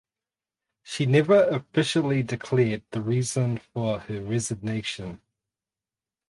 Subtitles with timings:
[0.81, 5.21] She never officially declared the reason for her resignation.